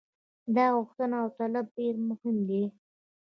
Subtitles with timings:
[0.55, 2.63] دا غوښتنه او طلب ډېر مهم دی.